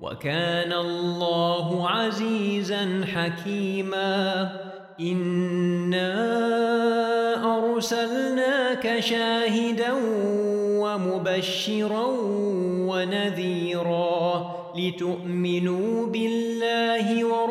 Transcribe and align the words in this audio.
وكان 0.00 0.72
الله 0.72 1.88
عزيزا 1.88 3.04
حكيما 3.14 4.50
إنا 5.00 6.12
أرسلناك 7.56 9.00
شاهدا 9.00 9.92
ومبشرا 10.80 12.06
ونذيرا 12.84 14.56
لتؤمنوا 14.76 16.06
بالله 16.06 16.49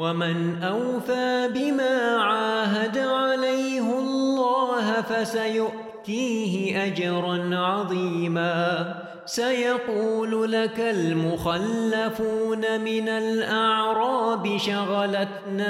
ومن 0.00 0.62
أوفى 0.62 1.48
بما 1.54 2.16
عاهد 2.16 2.98
عليه 2.98 3.80
الله 3.98 5.00
فسيؤتيه 5.02 6.84
أجرا 6.86 7.56
عظيما 7.58 8.94
سيقول 9.26 10.52
لك 10.52 10.80
المخلفون 10.80 12.58
من 12.84 13.08
الأعراب 13.08 14.56
شغلتنا 14.58 15.68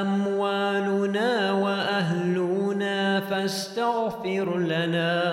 أموالنا 0.00 1.52
وأهلنا 1.52 3.20
فاستغفر 3.20 4.58
لنا 4.58 5.32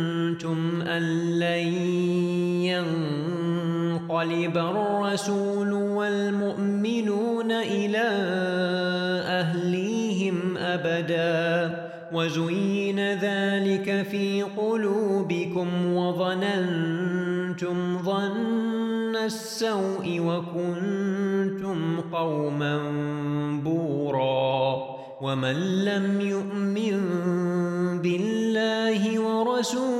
ظننتم 0.31 0.81
أن 0.81 1.01
لن 1.39 1.67
ينقلب 3.99 4.57
الرسول 4.57 5.73
والمؤمنون 5.73 7.51
إلى 7.51 8.05
أهليهم 9.25 10.57
أبدا 10.57 11.87
وزين 12.13 12.99
ذلك 12.99 14.05
في 14.11 14.43
قلوبكم 14.57 15.67
وظننتم 15.93 17.97
ظن 18.03 19.15
السوء 19.15 20.19
وكنتم 20.19 21.99
قوما 22.13 22.77
بورا 23.65 24.75
ومن 25.21 25.85
لم 25.85 26.21
يؤمن 26.21 26.99
بالله 28.03 29.19
ورسوله 29.19 29.90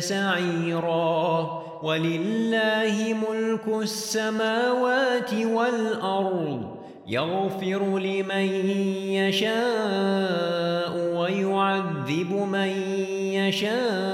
سعيرا 0.00 1.62
ولله 1.82 3.14
ملك 3.28 3.68
السماوات 3.82 5.34
والأرض 5.34 6.60
يغفر 7.08 7.98
لمن 7.98 8.66
يشاء 9.16 11.14
ويعذب 11.16 12.32
من 12.52 12.72
يشاء 13.32 14.13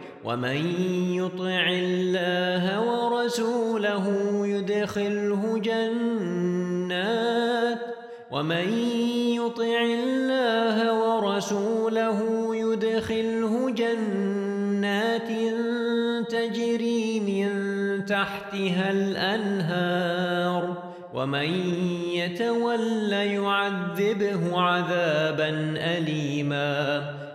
ومن 0.25 0.73
يطع 1.13 1.67
الله 1.71 2.81
ورسوله 2.81 4.05
يدخله 4.47 5.59
جنات 5.59 7.77
ومن 8.31 8.69
يطع 9.35 9.83
الله 10.03 10.93
ورسوله 10.93 12.47
يدخله 12.55 13.69
جنات 13.71 15.27
تجري 16.31 17.19
من 17.19 17.49
تحتها 18.05 18.91
الأنهار 18.91 20.73
ومن 21.13 21.49
يتول 22.13 23.11
يعذبه 23.13 24.59
عذابا 24.61 25.49
أليماً 25.97 27.20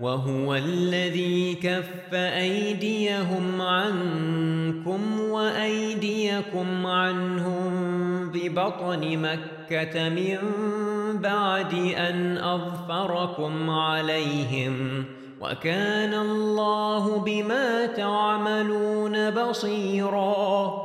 وهو 0.00 0.54
الذي 0.54 1.54
كف 1.54 2.14
أيديهم 2.14 3.62
عنكم 3.62 5.20
وأيديكم 5.20 6.86
عنهم 6.86 7.72
ببطن 8.32 9.00
مكة 9.18 10.08
من 10.08 10.38
بعد 11.22 11.74
أن 11.96 12.38
أظفركم 12.38 13.70
عليهم 13.70 15.04
وكان 15.40 16.14
الله 16.14 17.18
بما 17.20 17.86
تعملون 17.86 19.30
بصيراً 19.30 20.84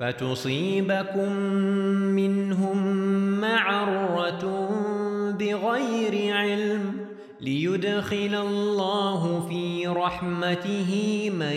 فتصيبكم 0.00 1.32
منهم 1.92 2.96
معرة 3.40 4.68
بغير 5.38 6.34
علم 6.36 6.82
ليدخل 7.40 8.30
الله 8.46 9.46
في 9.48 9.86
رحمته 9.86 10.92
من 11.38 11.56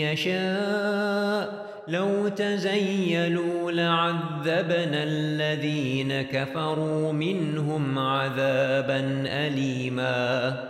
يشاء 0.00 1.70
لو 1.88 2.28
تزيلوا 2.28 3.72
لعذبنا 3.72 5.02
الذين 5.04 6.22
كفروا 6.22 7.12
منهم 7.12 7.98
عذابا 7.98 9.02
أليماً 9.26 10.69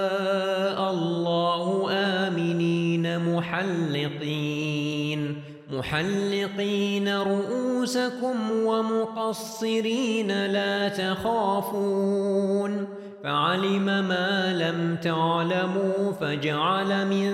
محلقين 3.65 5.43
محلقين 5.71 7.15
رؤوسكم 7.17 8.35
ومقصرين 8.65 10.45
لا 10.45 10.89
تخافون 10.89 12.87
فعلم 13.23 13.85
ما 13.85 14.53
لم 14.53 14.95
تعلموا 14.95 16.11
فجعل 16.21 17.07
من 17.07 17.33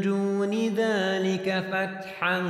دون 0.00 0.52
ذلك 0.76 1.64
فتحا 1.70 2.42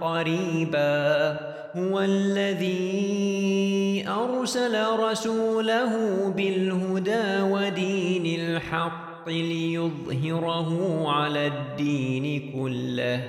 قريبا 0.00 1.38
هو 1.76 2.00
الذي 2.00 4.04
أرسل 4.08 4.86
رسوله 5.10 5.90
بالهدى 6.36 7.42
ودين 7.42 8.40
الحق 8.40 9.11
الحق 9.28 9.28
ليظهره 9.28 10.72
على 11.10 11.46
الدين 11.46 12.50
كله 12.56 13.20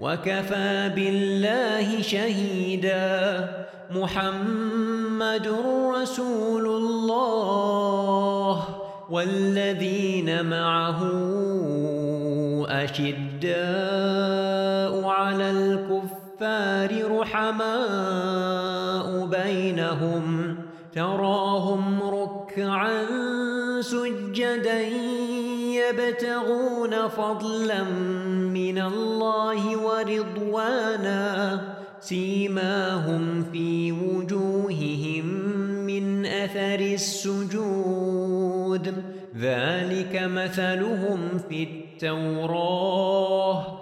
وكفى 0.00 0.90
بالله 0.94 2.02
شهيدا 2.02 3.48
محمد 3.90 5.54
رسول 6.02 6.66
الله 6.66 8.62
والذين 9.10 10.44
معه 10.50 11.00
أشداء 12.66 15.04
على 15.04 15.50
الكفار 15.50 17.18
رحماء 17.20 19.26
بينهم 19.26 20.58
تراهم 20.92 21.98
ركعاً 22.10 23.02
سجدين 23.80 25.11
يبتغون 25.98 27.08
فضلا 27.08 27.84
من 28.54 28.78
الله 28.78 29.62
ورضوانا 29.76 31.18
سيماهم 32.00 33.44
في 33.52 33.92
وجوههم 33.92 35.26
من 35.86 36.26
أثر 36.26 36.80
السجود 36.80 38.94
ذلك 39.38 40.22
مثلهم 40.24 41.18
في 41.48 41.62
التوراة 41.62 43.81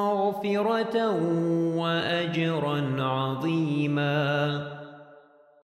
مغفرة 0.00 1.20
وأجرا 1.76 2.72
عظيماً 3.02 4.69